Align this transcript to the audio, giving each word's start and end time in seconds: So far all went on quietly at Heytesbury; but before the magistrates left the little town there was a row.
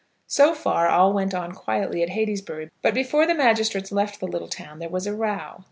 So 0.25 0.55
far 0.55 0.87
all 0.87 1.13
went 1.13 1.35
on 1.35 1.51
quietly 1.51 2.01
at 2.01 2.09
Heytesbury; 2.09 2.71
but 2.81 2.95
before 2.95 3.27
the 3.27 3.35
magistrates 3.35 3.91
left 3.91 4.19
the 4.19 4.25
little 4.25 4.47
town 4.47 4.79
there 4.79 4.89
was 4.89 5.05
a 5.05 5.13
row. 5.13 5.57